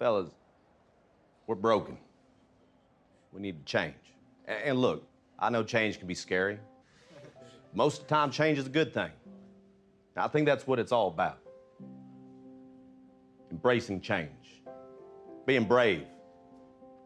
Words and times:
Fellas, 0.00 0.30
we're 1.46 1.54
broken. 1.54 1.98
We 3.32 3.42
need 3.42 3.58
to 3.58 3.70
change. 3.70 3.94
And 4.46 4.78
look, 4.78 5.06
I 5.38 5.50
know 5.50 5.62
change 5.62 5.98
can 5.98 6.08
be 6.08 6.14
scary. 6.14 6.58
Most 7.74 8.00
of 8.00 8.08
the 8.08 8.14
time, 8.14 8.30
change 8.30 8.58
is 8.58 8.66
a 8.66 8.70
good 8.70 8.94
thing. 8.94 9.10
I 10.16 10.26
think 10.26 10.46
that's 10.46 10.66
what 10.66 10.78
it's 10.78 10.90
all 10.90 11.08
about. 11.08 11.38
Embracing 13.50 14.00
change, 14.00 14.62
being 15.44 15.64
brave, 15.64 16.06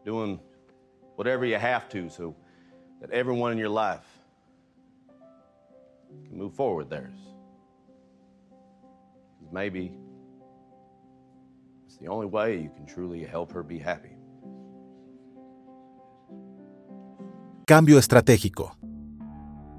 doing 0.05 0.39
whatever 1.17 1.45
you 1.45 1.57
have 1.57 1.89
to 1.89 2.09
so 2.09 2.33
that 3.01 3.11
everyone 3.11 3.51
in 3.51 3.57
your 3.57 3.69
life 3.69 4.05
can 6.27 6.37
move 6.37 6.53
forward 6.53 6.89
theirs. 6.89 7.17
Because 9.37 9.53
maybe 9.53 9.91
it's 11.95 12.01
the 12.01 12.09
only 12.09 12.27
way 12.27 12.61
you 12.61 12.71
can 12.75 12.85
truly 12.85 13.23
help 13.23 13.53
her 13.53 13.63
be 13.63 13.79
happy. 13.79 14.15
Cambio 17.65 17.97
estratégico. 17.97 18.77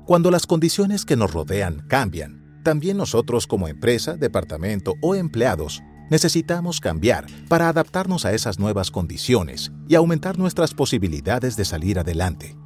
Cuando 0.07 0.31
las 0.31 0.47
condiciones 0.47 1.05
que 1.05 1.17
nos 1.17 1.33
rodean 1.33 1.87
cambian, 1.89 2.61
también 2.65 2.97
nosotros 2.97 3.47
como 3.47 3.69
empresa, 3.69 4.17
departamento 4.17 4.95
o 5.03 5.15
empleados 5.15 5.83
necesitamos 6.11 6.81
cambiar 6.81 7.27
para 7.49 7.69
adaptarnos 7.69 8.25
a 8.25 8.33
esas 8.33 8.59
nuevas 8.59 8.91
condiciones 8.91 9.73
y 9.89 9.95
aumentar 9.95 10.39
nuestras 10.39 10.75
posibilidades 10.75 11.57
de 11.57 11.65
salir 11.65 11.99
adelante. 11.99 12.57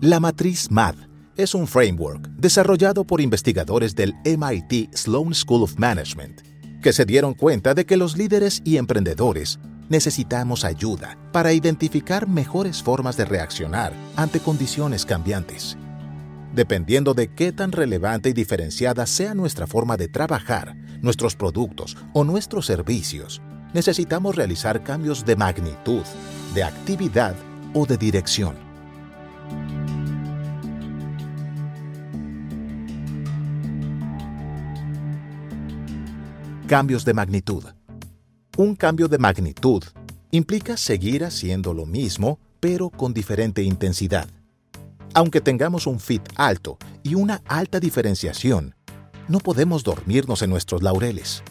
La 0.00 0.20
matriz 0.20 0.70
MAD 0.70 0.96
es 1.36 1.54
un 1.54 1.66
framework 1.66 2.28
desarrollado 2.36 3.04
por 3.04 3.20
investigadores 3.20 3.94
del 3.94 4.14
MIT 4.24 4.94
Sloan 4.94 5.34
School 5.34 5.62
of 5.62 5.76
Management, 5.76 6.42
que 6.86 6.92
se 6.92 7.04
dieron 7.04 7.34
cuenta 7.34 7.74
de 7.74 7.84
que 7.84 7.96
los 7.96 8.16
líderes 8.16 8.62
y 8.64 8.76
emprendedores 8.76 9.58
necesitamos 9.88 10.64
ayuda 10.64 11.18
para 11.32 11.52
identificar 11.52 12.28
mejores 12.28 12.80
formas 12.80 13.16
de 13.16 13.24
reaccionar 13.24 13.92
ante 14.14 14.38
condiciones 14.38 15.04
cambiantes. 15.04 15.76
Dependiendo 16.54 17.12
de 17.12 17.26
qué 17.26 17.50
tan 17.50 17.72
relevante 17.72 18.28
y 18.28 18.34
diferenciada 18.34 19.04
sea 19.06 19.34
nuestra 19.34 19.66
forma 19.66 19.96
de 19.96 20.06
trabajar, 20.06 20.76
nuestros 21.02 21.34
productos 21.34 21.96
o 22.12 22.22
nuestros 22.22 22.66
servicios, 22.66 23.42
necesitamos 23.74 24.36
realizar 24.36 24.84
cambios 24.84 25.26
de 25.26 25.34
magnitud, 25.34 26.04
de 26.54 26.62
actividad 26.62 27.34
o 27.74 27.84
de 27.84 27.96
dirección. 27.96 28.65
Cambios 36.66 37.04
de 37.04 37.14
magnitud. 37.14 37.62
Un 38.56 38.74
cambio 38.74 39.06
de 39.06 39.18
magnitud 39.18 39.84
implica 40.32 40.76
seguir 40.76 41.24
haciendo 41.24 41.72
lo 41.72 41.86
mismo, 41.86 42.40
pero 42.58 42.90
con 42.90 43.14
diferente 43.14 43.62
intensidad. 43.62 44.26
Aunque 45.14 45.40
tengamos 45.40 45.86
un 45.86 46.00
fit 46.00 46.22
alto 46.34 46.76
y 47.04 47.14
una 47.14 47.40
alta 47.46 47.78
diferenciación, 47.78 48.74
no 49.28 49.38
podemos 49.38 49.84
dormirnos 49.84 50.42
en 50.42 50.50
nuestros 50.50 50.82
laureles. 50.82 51.44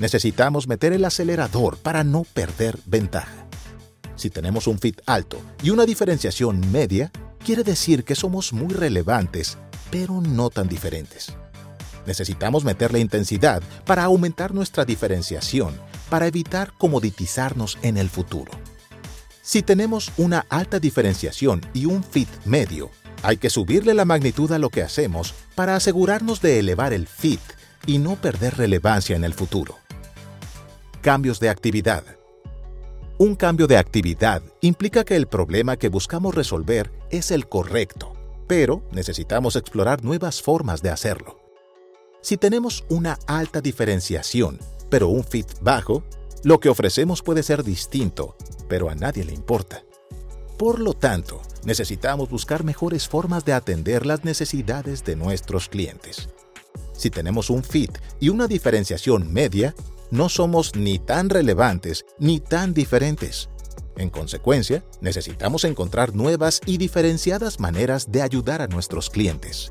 Necesitamos 0.00 0.66
meter 0.66 0.92
el 0.92 1.04
acelerador 1.04 1.76
para 1.76 2.02
no 2.02 2.24
perder 2.24 2.80
ventaja. 2.84 3.46
Si 4.16 4.28
tenemos 4.28 4.66
un 4.66 4.80
fit 4.80 5.00
alto 5.06 5.40
y 5.62 5.70
una 5.70 5.86
diferenciación 5.86 6.68
media, 6.72 7.12
quiere 7.44 7.62
decir 7.62 8.02
que 8.02 8.16
somos 8.16 8.52
muy 8.52 8.74
relevantes, 8.74 9.56
pero 9.92 10.20
no 10.20 10.50
tan 10.50 10.66
diferentes. 10.66 11.32
Necesitamos 12.08 12.64
meterle 12.64 13.00
intensidad 13.00 13.62
para 13.84 14.04
aumentar 14.04 14.54
nuestra 14.54 14.86
diferenciación, 14.86 15.78
para 16.08 16.26
evitar 16.26 16.72
comoditizarnos 16.78 17.76
en 17.82 17.98
el 17.98 18.08
futuro. 18.08 18.50
Si 19.42 19.62
tenemos 19.62 20.10
una 20.16 20.46
alta 20.48 20.80
diferenciación 20.80 21.60
y 21.74 21.84
un 21.84 22.02
fit 22.02 22.30
medio, 22.46 22.90
hay 23.22 23.36
que 23.36 23.50
subirle 23.50 23.92
la 23.92 24.06
magnitud 24.06 24.50
a 24.52 24.58
lo 24.58 24.70
que 24.70 24.82
hacemos 24.82 25.34
para 25.54 25.76
asegurarnos 25.76 26.40
de 26.40 26.58
elevar 26.58 26.94
el 26.94 27.06
fit 27.06 27.42
y 27.84 27.98
no 27.98 28.16
perder 28.16 28.56
relevancia 28.56 29.14
en 29.14 29.24
el 29.24 29.34
futuro. 29.34 29.76
Cambios 31.02 31.40
de 31.40 31.50
actividad. 31.50 32.04
Un 33.18 33.34
cambio 33.34 33.66
de 33.66 33.76
actividad 33.76 34.42
implica 34.62 35.04
que 35.04 35.16
el 35.16 35.26
problema 35.26 35.76
que 35.76 35.90
buscamos 35.90 36.34
resolver 36.34 36.90
es 37.10 37.30
el 37.32 37.50
correcto, 37.50 38.14
pero 38.46 38.82
necesitamos 38.92 39.56
explorar 39.56 40.02
nuevas 40.02 40.40
formas 40.40 40.80
de 40.80 40.88
hacerlo. 40.88 41.47
Si 42.20 42.36
tenemos 42.36 42.84
una 42.88 43.18
alta 43.26 43.60
diferenciación, 43.60 44.58
pero 44.90 45.08
un 45.08 45.24
fit 45.24 45.46
bajo, 45.60 46.02
lo 46.42 46.60
que 46.60 46.68
ofrecemos 46.68 47.22
puede 47.22 47.42
ser 47.42 47.62
distinto, 47.62 48.36
pero 48.68 48.90
a 48.90 48.94
nadie 48.94 49.24
le 49.24 49.32
importa. 49.32 49.84
Por 50.58 50.80
lo 50.80 50.94
tanto, 50.94 51.40
necesitamos 51.64 52.28
buscar 52.28 52.64
mejores 52.64 53.08
formas 53.08 53.44
de 53.44 53.52
atender 53.52 54.04
las 54.04 54.24
necesidades 54.24 55.04
de 55.04 55.14
nuestros 55.14 55.68
clientes. 55.68 56.28
Si 56.92 57.10
tenemos 57.10 57.48
un 57.48 57.62
fit 57.62 57.96
y 58.18 58.28
una 58.28 58.48
diferenciación 58.48 59.32
media, 59.32 59.74
no 60.10 60.28
somos 60.28 60.74
ni 60.74 60.98
tan 60.98 61.30
relevantes 61.30 62.04
ni 62.18 62.40
tan 62.40 62.74
diferentes. 62.74 63.48
En 63.96 64.10
consecuencia, 64.10 64.84
necesitamos 65.00 65.64
encontrar 65.64 66.14
nuevas 66.14 66.60
y 66.66 66.78
diferenciadas 66.78 67.60
maneras 67.60 68.10
de 68.10 68.22
ayudar 68.22 68.62
a 68.62 68.68
nuestros 68.68 69.10
clientes. 69.10 69.70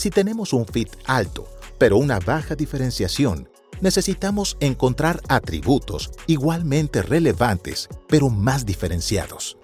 Si 0.00 0.08
tenemos 0.08 0.54
un 0.54 0.64
fit 0.64 0.88
alto, 1.04 1.46
pero 1.76 1.98
una 1.98 2.20
baja 2.20 2.54
diferenciación, 2.54 3.50
necesitamos 3.82 4.56
encontrar 4.58 5.20
atributos 5.28 6.10
igualmente 6.26 7.02
relevantes, 7.02 7.86
pero 8.08 8.30
más 8.30 8.64
diferenciados. 8.64 9.58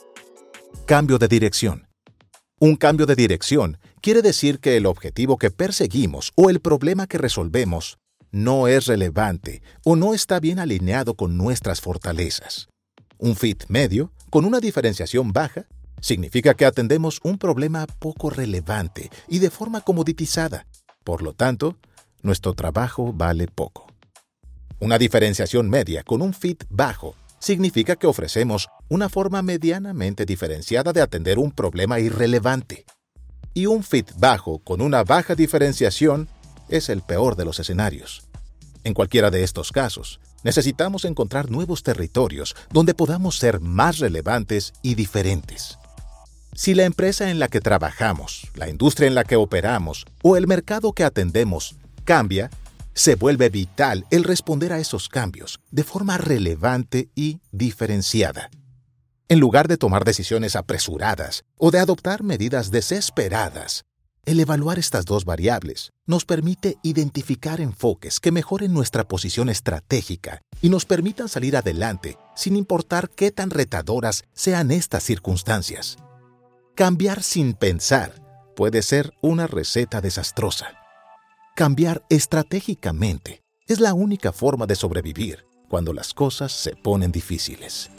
Cambio 0.85 1.17
de 1.17 1.29
dirección. 1.29 1.89
Un 2.61 2.77
cambio 2.77 3.07
de 3.07 3.15
dirección 3.15 3.79
quiere 4.03 4.21
decir 4.21 4.61
que 4.61 4.77
el 4.77 4.85
objetivo 4.85 5.39
que 5.39 5.51
perseguimos 5.51 6.33
o 6.35 6.51
el 6.51 6.61
problema 6.61 7.07
que 7.07 7.17
resolvemos 7.17 7.97
no 8.31 8.69
es 8.69 8.85
relevante 8.85 9.63
o 9.85 9.97
no 9.97 10.13
está 10.13 10.39
bien 10.39 10.59
alineado 10.59 11.15
con 11.15 11.39
nuestras 11.39 11.81
fortalezas. 11.81 12.69
Un 13.17 13.37
fit 13.37 13.65
medio, 13.69 14.13
con 14.29 14.45
una 14.45 14.61
diferenciación 14.61 15.33
baja, 15.33 15.65
significa 16.07 16.55
que 16.55 16.65
atendemos 16.65 17.19
un 17.25 17.37
problema 17.37 17.85
poco 17.85 18.31
relevante 18.31 19.11
y 19.27 19.41
de 19.41 19.51
forma 19.51 19.81
comoditizada. 19.81 20.65
Por 21.03 21.21
lo 21.21 21.33
tanto, 21.33 21.79
nuestro 22.23 22.55
trabajo 22.55 23.13
vale 23.13 23.49
poco. 23.49 23.89
Una 24.79 24.99
diferenciación 24.99 25.69
media 25.69 26.05
con 26.05 26.23
un 26.23 26.33
fit 26.33 26.63
bajo 26.71 27.17
significa 27.41 27.97
que 27.97 28.07
ofrecemos 28.07 28.69
una 28.89 29.09
forma 29.09 29.43
medianamente 29.43 30.25
diferenciada 30.25 30.93
de 30.93 31.03
atender 31.03 31.41
un 31.41 31.51
problema 31.51 31.99
irrelevante. 31.99 32.85
Y 33.53 33.67
un 33.67 33.83
fit 33.83 34.13
bajo 34.17 34.61
con 34.61 34.83
una 34.83 35.03
baja 35.03 35.35
diferenciación 35.35 36.29
es 36.69 36.89
el 36.89 37.03
peor 37.03 37.35
de 37.35 37.47
los 37.47 37.59
escenarios. 37.59 38.29
En 38.85 38.95
cualquiera 38.95 39.33
de 39.33 39.43
estos 39.43 39.73
casos, 39.73 40.21
necesitamos 40.45 41.05
encontrar 41.05 41.51
nuevos 41.51 41.83
territorios 41.83 42.55
donde 42.73 42.95
podamos 42.95 43.39
ser 43.39 43.59
más 43.61 43.99
relevantes 43.99 44.73
y 44.83 44.95
diferentes. 44.95 45.79
Si 46.57 46.75
la 46.75 46.85
empresa 46.85 47.31
en 47.31 47.39
la 47.39 47.49
que 47.49 47.61
trabajamos, 47.61 48.49
la 48.55 48.71
industria 48.71 49.07
en 49.07 49.15
la 49.15 49.25
que 49.25 49.37
operamos 49.37 50.07
o 50.23 50.39
el 50.39 50.47
mercado 50.47 50.95
que 50.95 51.05
atendemos 51.05 51.77
cambia, 52.05 52.49
se 52.95 53.15
vuelve 53.15 53.51
vital 53.51 54.07
el 54.11 54.25
responder 54.25 54.73
a 54.73 54.79
esos 54.79 55.11
cambios 55.11 55.61
de 55.71 55.85
forma 55.85 56.17
relevante 56.17 57.11
y 57.15 57.41
diferenciada. 57.53 58.49
En 59.29 59.39
lugar 59.39 59.69
de 59.69 59.77
tomar 59.77 60.07
decisiones 60.07 60.57
apresuradas 60.57 61.45
o 61.59 61.71
de 61.71 61.79
adoptar 61.79 62.23
medidas 62.23 62.71
desesperadas, 62.71 63.85
el 64.25 64.41
evaluar 64.41 64.79
estas 64.79 65.05
dos 65.05 65.27
variables 65.27 65.93
nos 66.07 66.25
permite 66.25 66.79
identificar 66.83 67.61
enfoques 67.61 68.19
que 68.19 68.33
mejoren 68.33 68.73
nuestra 68.73 69.07
posición 69.07 69.51
estratégica 69.51 70.41
y 70.63 70.71
nos 70.71 70.87
permitan 70.87 71.29
salir 71.29 71.55
adelante 71.55 72.17
sin 72.35 72.57
importar 72.57 73.11
qué 73.11 73.31
tan 73.31 73.51
retadoras 73.51 74.25
sean 74.33 74.71
estas 74.71 75.05
circunstancias. 75.05 75.99
Cambiar 76.77 77.23
sin 77.23 77.55
pensar 77.55 78.13
puede 78.55 78.83
ser 78.83 79.15
una 79.23 79.47
receta 79.47 80.03
desastrosa. 80.03 80.75
Cambiar 81.55 82.05
estratégicamente 82.11 83.43
es 83.67 83.81
la 83.81 83.95
única 83.95 84.31
forma 84.31 84.67
de 84.67 84.75
sobrevivir 84.75 85.47
cuando 85.71 85.95
las 85.95 86.13
cosas 86.13 86.53
se 86.53 86.77
ponen 86.77 87.13
difíciles. 87.13 87.91